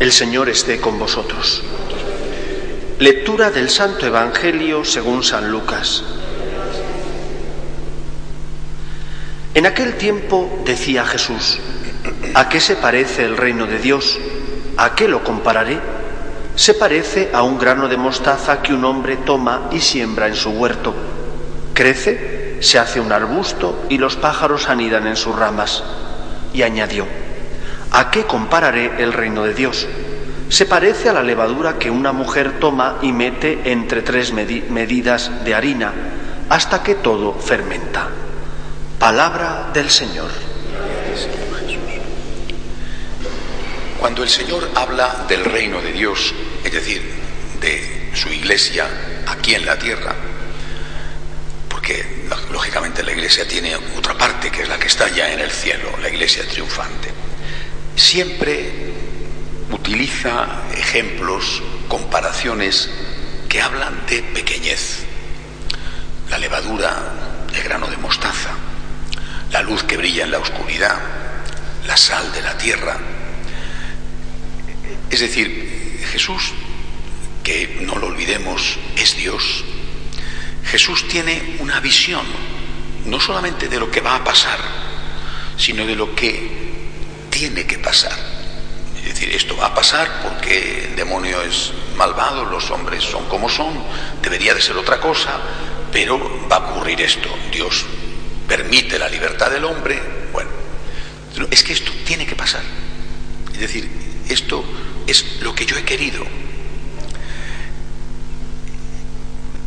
[0.00, 1.60] El Señor esté con vosotros.
[3.00, 6.04] Lectura del Santo Evangelio según San Lucas.
[9.54, 11.58] En aquel tiempo decía Jesús,
[12.34, 14.20] ¿a qué se parece el reino de Dios?
[14.76, 15.80] ¿A qué lo compararé?
[16.54, 20.50] Se parece a un grano de mostaza que un hombre toma y siembra en su
[20.50, 20.94] huerto.
[21.74, 25.82] Crece, se hace un arbusto y los pájaros anidan en sus ramas.
[26.52, 27.04] Y añadió,
[27.90, 29.86] ¿A qué compararé el reino de Dios?
[30.48, 35.54] Se parece a la levadura que una mujer toma y mete entre tres medidas de
[35.54, 35.92] harina
[36.48, 38.08] hasta que todo fermenta.
[38.98, 40.30] Palabra del Señor.
[44.00, 46.34] Cuando el Señor habla del reino de Dios,
[46.64, 47.02] es decir,
[47.60, 48.86] de su iglesia
[49.26, 50.14] aquí en la tierra,
[51.68, 55.50] porque lógicamente la iglesia tiene otra parte que es la que está ya en el
[55.50, 57.27] cielo, la iglesia triunfante
[57.98, 58.70] siempre
[59.70, 62.90] utiliza ejemplos, comparaciones
[63.48, 65.04] que hablan de pequeñez.
[66.30, 68.50] La levadura, el grano de mostaza,
[69.50, 71.00] la luz que brilla en la oscuridad,
[71.86, 72.98] la sal de la tierra.
[75.10, 76.52] Es decir, Jesús,
[77.42, 79.64] que no lo olvidemos, es Dios.
[80.64, 82.26] Jesús tiene una visión,
[83.06, 84.58] no solamente de lo que va a pasar,
[85.56, 86.67] sino de lo que
[87.38, 88.18] tiene que pasar.
[88.96, 93.48] Es decir, esto va a pasar porque el demonio es malvado, los hombres son como
[93.48, 93.80] son,
[94.20, 95.38] debería de ser otra cosa,
[95.92, 96.18] pero
[96.50, 97.28] va a ocurrir esto.
[97.52, 97.86] Dios
[98.48, 100.02] permite la libertad del hombre.
[100.32, 100.50] Bueno,
[101.48, 102.62] es que esto tiene que pasar.
[103.52, 103.88] Es decir,
[104.28, 104.64] esto
[105.06, 106.26] es lo que yo he querido.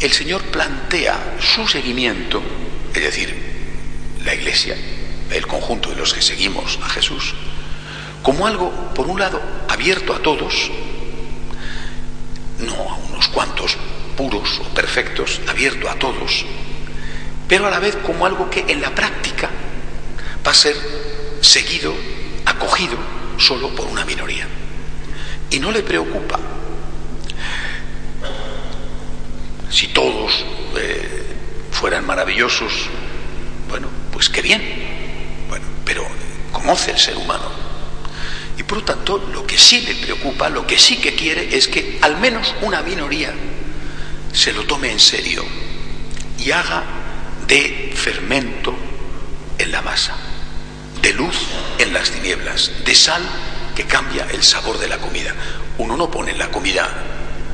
[0.00, 2.40] El Señor plantea su seguimiento,
[2.94, 3.34] es decir,
[4.24, 4.74] la iglesia,
[5.30, 7.34] el conjunto de los que seguimos a Jesús,
[8.22, 10.70] como algo, por un lado, abierto a todos,
[12.58, 13.76] no a unos cuantos
[14.16, 16.44] puros o perfectos, abierto a todos,
[17.46, 19.48] pero a la vez como algo que en la práctica
[20.46, 20.76] va a ser
[21.40, 21.94] seguido,
[22.44, 22.96] acogido
[23.38, 24.46] solo por una minoría.
[25.50, 26.38] Y no le preocupa
[29.70, 30.44] si todos
[30.76, 31.24] eh,
[31.70, 32.72] fueran maravillosos,
[33.68, 34.62] bueno, pues qué bien,
[35.48, 36.04] bueno, pero
[36.52, 37.67] conoce el ser humano
[38.58, 41.68] y por lo tanto, lo que sí le preocupa, lo que sí que quiere es
[41.68, 43.32] que al menos una minoría
[44.32, 45.44] se lo tome en serio
[46.38, 46.82] y haga
[47.46, 48.74] de fermento
[49.58, 50.16] en la masa,
[51.00, 51.36] de luz
[51.78, 53.22] en las tinieblas, de sal
[53.76, 55.32] que cambia el sabor de la comida.
[55.78, 56.88] Uno no pone en la comida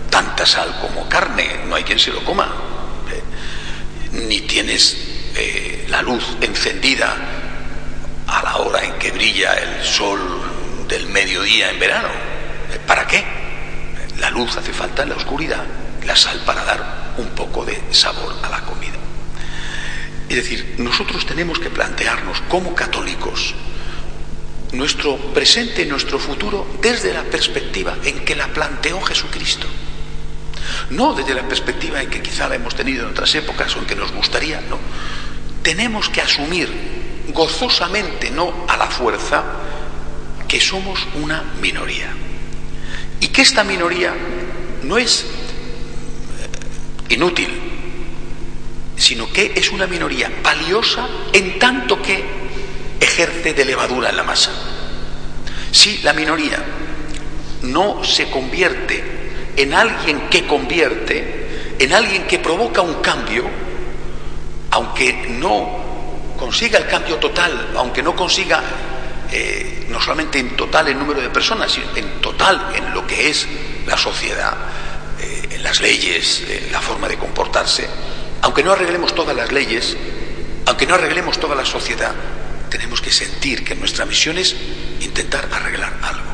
[0.09, 2.47] tanta sal como carne, no hay quien se lo coma.
[3.13, 4.17] ¿eh?
[4.27, 4.97] Ni tienes
[5.37, 7.15] eh, la luz encendida
[8.27, 10.19] a la hora en que brilla el sol
[10.89, 12.09] del mediodía en verano.
[12.87, 13.25] ¿Para qué?
[14.19, 15.65] La luz hace falta en la oscuridad,
[16.05, 18.95] la sal para dar un poco de sabor a la comida.
[20.29, 23.55] Es decir, nosotros tenemos que plantearnos como católicos
[24.73, 29.67] nuestro presente y nuestro futuro desde la perspectiva en que la planteó Jesucristo.
[30.91, 33.87] No desde la perspectiva en que quizá la hemos tenido en otras épocas o en
[33.87, 34.79] que nos gustaría, no.
[35.63, 36.69] Tenemos que asumir
[37.29, 39.45] gozosamente, no a la fuerza,
[40.55, 42.15] que somos una minoría
[43.19, 44.15] y que esta minoría
[44.85, 47.49] no es eh, inútil,
[48.97, 52.23] sino que es una minoría valiosa en tanto que
[53.01, 54.53] ejerce de levadura en la masa.
[55.73, 56.65] Si la minoría
[57.63, 59.03] no se convierte
[59.57, 63.43] en alguien que convierte, en alguien que provoca un cambio,
[64.71, 68.63] aunque no consiga el cambio total, aunque no consiga
[69.33, 73.31] eh, no solamente en total en número de personas, sino en total en lo que
[73.31, 73.47] es
[73.87, 74.53] la sociedad,
[75.21, 77.89] eh, en las leyes, en la forma de comportarse.
[78.43, 79.97] Aunque no arreglemos todas las leyes,
[80.67, 82.13] aunque no arreglemos toda la sociedad,
[82.69, 84.57] tenemos que sentir que nuestra misión es
[85.01, 86.33] intentar arreglar algo.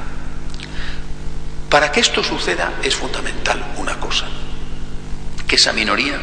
[1.69, 4.27] Para que esto suceda es fundamental una cosa,
[5.47, 6.19] que esa minoría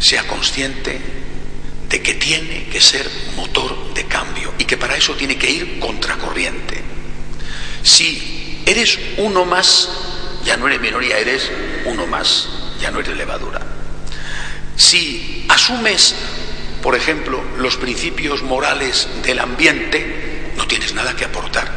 [0.00, 1.00] sea consciente
[1.88, 4.35] de que tiene que ser motor de cambio
[4.96, 6.82] eso tiene que ir contracorriente.
[7.82, 9.88] Si eres uno más,
[10.44, 11.50] ya no eres minoría, eres
[11.84, 12.48] uno más,
[12.80, 13.60] ya no eres levadura.
[14.76, 16.14] Si asumes,
[16.82, 21.70] por ejemplo, los principios morales del ambiente, no tienes nada que aportar,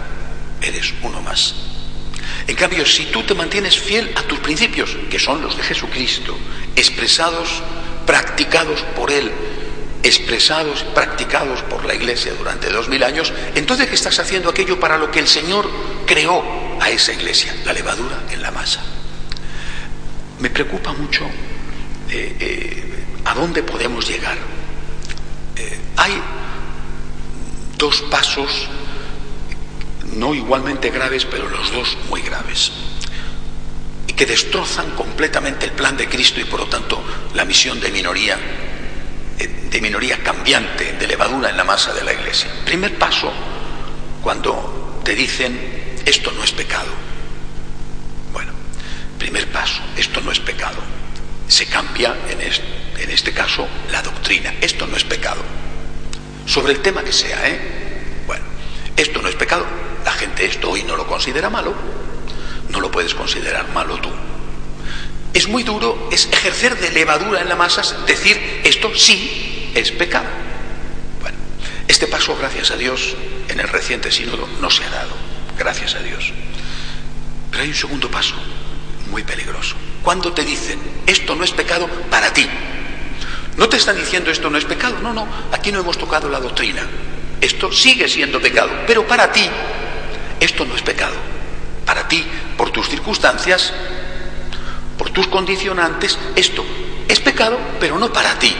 [0.61, 1.55] eres uno más.
[2.47, 6.37] En cambio, si tú te mantienes fiel a tus principios, que son los de Jesucristo,
[6.75, 7.47] expresados,
[8.05, 9.31] practicados por Él,
[10.03, 14.97] expresados, practicados por la Iglesia durante dos mil años, entonces ¿qué estás haciendo aquello para
[14.97, 15.69] lo que el Señor
[16.05, 16.43] creó
[16.79, 18.81] a esa iglesia, la levadura en la masa.
[20.39, 21.25] Me preocupa mucho
[22.09, 24.37] eh, eh, a dónde podemos llegar.
[25.55, 26.21] Eh, hay
[27.77, 28.67] dos pasos,
[30.13, 32.71] no igualmente graves, pero los dos muy graves,
[34.07, 37.03] y que destrozan completamente el plan de Cristo y por lo tanto
[37.33, 38.39] la misión de minoría,
[39.47, 42.51] de minoría cambiante, de levadura en la masa de la iglesia.
[42.65, 43.31] Primer paso,
[44.21, 46.91] cuando te dicen, esto no es pecado.
[48.33, 48.51] Bueno,
[49.17, 50.77] primer paso, esto no es pecado.
[51.47, 52.67] Se cambia, en este,
[52.99, 54.53] en este caso, la doctrina.
[54.61, 55.41] Esto no es pecado.
[56.45, 57.59] Sobre el tema que sea, ¿eh?
[58.27, 58.43] Bueno,
[58.97, 59.65] esto no es pecado.
[60.03, 61.73] La gente esto hoy no lo considera malo.
[62.69, 64.11] No lo puedes considerar malo tú.
[65.33, 70.27] Es muy duro, es ejercer de levadura en la masa, decir esto sí es pecado.
[71.21, 71.37] Bueno,
[71.87, 73.15] este paso, gracias a Dios,
[73.47, 75.11] en el reciente sínodo no se ha dado,
[75.57, 76.33] gracias a Dios.
[77.51, 78.35] Pero hay un segundo paso,
[79.11, 79.75] muy peligroso.
[80.03, 82.47] Cuando te dicen, esto no es pecado para ti.
[83.57, 86.39] No te están diciendo esto no es pecado, no, no, aquí no hemos tocado la
[86.39, 86.81] doctrina.
[87.41, 89.47] Esto sigue siendo pecado, pero para ti,
[90.39, 91.15] esto no es pecado.
[91.85, 92.25] Para ti,
[92.57, 93.73] por tus circunstancias,
[94.99, 96.63] por tus condicionantes, esto
[97.07, 98.53] es pecado, pero no para ti.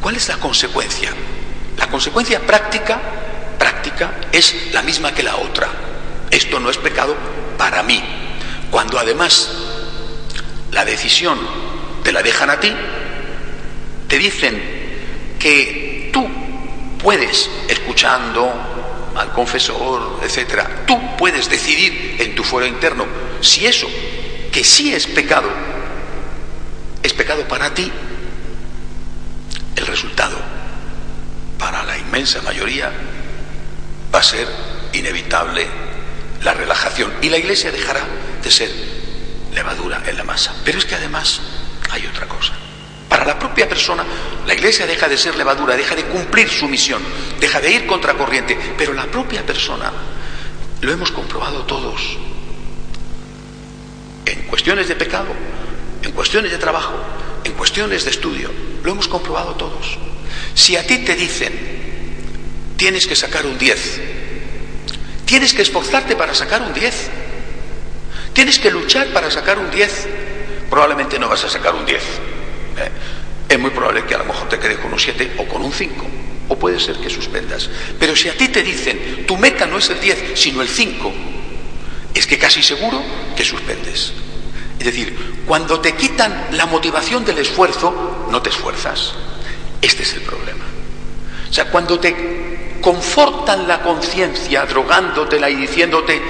[0.00, 1.12] ¿Cuál es la consecuencia?
[1.76, 2.98] La consecuencia práctica,
[3.58, 5.68] práctica es la misma que la otra.
[6.30, 7.14] Esto no es pecado
[7.58, 8.02] para mí.
[8.70, 9.50] Cuando además
[10.72, 11.38] la decisión
[12.02, 12.72] te la dejan a ti,
[14.08, 16.26] te dicen que tú
[17.02, 18.50] puedes, escuchando
[19.14, 23.04] al confesor, etcétera, tú puedes decidir en tu fuero interno
[23.42, 23.86] si eso,
[24.52, 25.48] que sí es pecado,
[27.02, 27.90] es pecado para ti,
[29.76, 30.36] el resultado
[31.58, 32.90] para la inmensa mayoría
[34.12, 34.46] va a ser
[34.92, 35.66] inevitable
[36.42, 38.00] la relajación y la iglesia dejará
[38.42, 38.70] de ser
[39.54, 40.54] levadura en la masa.
[40.64, 41.40] Pero es que además
[41.90, 42.52] hay otra cosa.
[43.08, 44.04] Para la propia persona,
[44.46, 47.02] la iglesia deja de ser levadura, deja de cumplir su misión,
[47.40, 49.92] deja de ir contracorriente, pero la propia persona,
[50.80, 52.00] lo hemos comprobado todos,
[54.30, 55.28] en cuestiones de pecado,
[56.02, 56.94] en cuestiones de trabajo,
[57.44, 58.50] en cuestiones de estudio,
[58.82, 59.98] lo hemos comprobado todos.
[60.54, 61.52] Si a ti te dicen,
[62.76, 64.00] tienes que sacar un 10,
[65.24, 67.10] tienes que esforzarte para sacar un 10,
[68.32, 70.08] tienes que luchar para sacar un 10,
[70.70, 72.02] probablemente no vas a sacar un 10.
[72.02, 72.08] ¿eh?
[73.48, 75.72] Es muy probable que a lo mejor te quedes con un 7 o con un
[75.72, 76.06] 5,
[76.48, 77.68] o puede ser que suspendas.
[77.98, 81.12] Pero si a ti te dicen, tu meta no es el 10, sino el 5,
[82.20, 83.02] es que casi seguro
[83.34, 84.12] que suspendes.
[84.78, 89.14] Es decir, cuando te quitan la motivación del esfuerzo, no te esfuerzas.
[89.80, 90.64] Este es el problema.
[91.48, 96.20] O sea, cuando te confortan la conciencia drogándotela y diciéndote,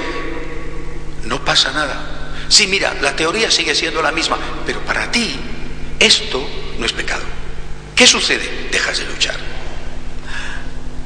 [1.24, 2.36] no pasa nada.
[2.48, 5.40] Sí, mira, la teoría sigue siendo la misma, pero para ti
[5.98, 6.48] esto
[6.78, 7.24] no es pecado.
[7.96, 8.68] ¿Qué sucede?
[8.70, 9.36] Dejas de luchar.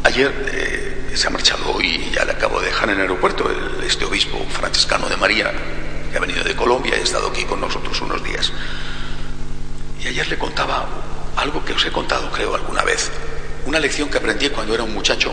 [0.04, 3.84] Ayer eh, se ha marchado hoy, ya le acabo de dejar en el aeropuerto, el,
[3.84, 5.50] este obispo franciscano de María,
[6.10, 8.52] que ha venido de Colombia y ha estado aquí con nosotros unos días.
[10.02, 10.86] Y ayer le contaba
[11.36, 13.10] algo que os he contado, creo, alguna vez.
[13.64, 15.32] Una lección que aprendí cuando era un muchacho.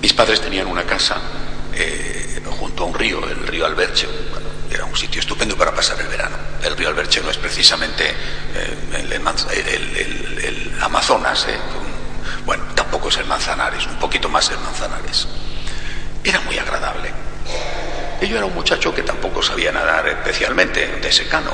[0.00, 1.20] Mis padres tenían una casa
[1.74, 4.08] eh, junto a un río, el río Alberche.
[4.70, 6.36] Era un sitio estupendo para pasar el verano.
[6.64, 8.76] El río Alberche no es precisamente eh,
[9.10, 11.58] el, Amazonas, eh,
[12.44, 12.64] bueno,
[13.08, 15.26] es el Manzanares, un poquito más el Manzanares.
[16.24, 17.10] Era muy agradable.
[18.20, 21.50] Y yo era un muchacho que tampoco sabía nadar especialmente, de secano.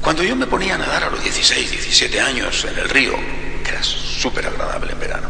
[0.00, 3.14] Cuando yo me ponía a nadar a los 16, 17 años en el río,
[3.62, 5.28] que era súper agradable en verano,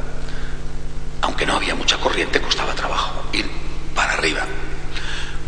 [1.23, 3.49] aunque no había mucha corriente, costaba trabajo ir
[3.95, 4.43] para arriba.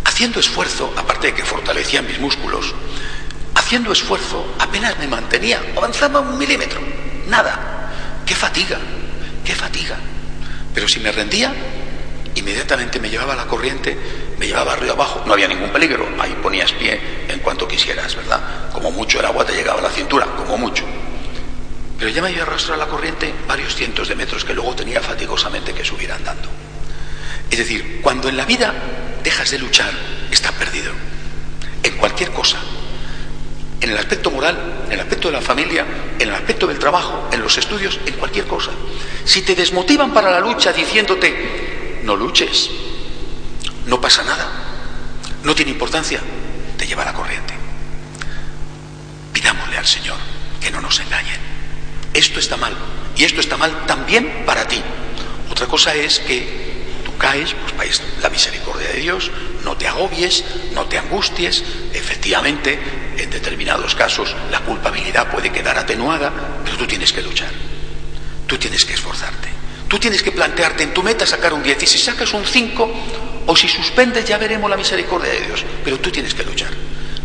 [0.04, 2.74] Haciendo esfuerzo, aparte de que fortalecía mis músculos,
[3.54, 6.80] haciendo esfuerzo apenas me mantenía, avanzaba un milímetro,
[7.26, 7.75] nada.
[8.26, 8.78] ¡Qué fatiga!
[9.44, 9.96] ¡Qué fatiga!
[10.74, 11.54] Pero si me rendía,
[12.34, 13.96] inmediatamente me llevaba la corriente,
[14.38, 18.70] me llevaba río abajo, no había ningún peligro, ahí ponías pie en cuanto quisieras, ¿verdad?
[18.72, 20.84] Como mucho el agua te llegaba a la cintura, como mucho.
[21.98, 25.00] Pero ya me iba a arrastrar la corriente varios cientos de metros que luego tenía
[25.00, 26.48] fatigosamente que subir andando.
[27.50, 28.74] Es decir, cuando en la vida
[29.22, 29.92] dejas de luchar,
[30.30, 30.92] estás perdido.
[31.82, 32.58] En cualquier cosa.
[33.86, 35.86] En el aspecto moral, en el aspecto de la familia,
[36.18, 38.72] en el aspecto del trabajo, en los estudios, en cualquier cosa.
[39.24, 42.68] Si te desmotivan para la lucha diciéndote, no luches,
[43.86, 44.48] no pasa nada,
[45.44, 46.20] no tiene importancia,
[46.76, 47.54] te lleva la corriente.
[49.32, 50.16] Pidámosle al Señor
[50.60, 51.38] que no nos engañen.
[52.12, 52.74] Esto está mal
[53.16, 54.82] y esto está mal también para ti.
[55.48, 59.30] Otra cosa es que tú caes, pues la misericordia de Dios,
[59.62, 60.42] no te agobies,
[60.74, 61.62] no te angusties.
[61.92, 66.32] Efectivamente, en determinados casos la culpabilidad puede quedar atenuada,
[66.64, 67.50] pero tú tienes que luchar.
[68.46, 69.48] Tú tienes que esforzarte.
[69.88, 72.90] Tú tienes que plantearte en tu meta sacar un 10 y si sacas un 5
[73.46, 76.70] o si suspendes ya veremos la misericordia de Dios, pero tú tienes que luchar.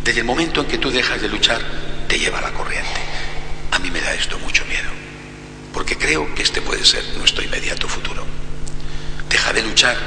[0.04, 1.62] Desde el momento en que tú dejas de luchar,
[2.08, 3.02] te lleva la corriente.
[3.72, 4.90] A mí me da esto mucho miedo,
[5.74, 8.26] porque creo que este puede ser nuestro inmediato futuro.
[9.30, 9.98] Deja de luchar,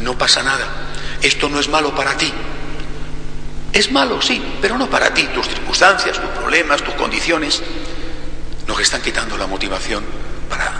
[0.00, 0.68] no pasa nada.
[1.22, 2.32] Esto no es malo para ti.
[3.72, 5.24] Es malo, sí, pero no para ti.
[5.34, 7.62] Tus circunstancias, tus problemas, tus condiciones
[8.66, 10.04] nos están quitando la motivación
[10.48, 10.72] para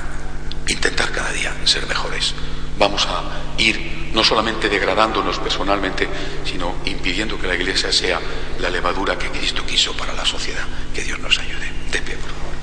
[0.67, 2.35] intentar cada día ser mejores.
[2.79, 3.23] Vamos a
[3.59, 6.09] ir no solamente degradándonos personalmente,
[6.45, 8.21] sino impidiendo que la Iglesia sea
[8.59, 10.65] la levadura que Cristo quiso para la sociedad.
[10.95, 11.71] Que Dios nos ayude.
[11.93, 12.58] De pie, por favor.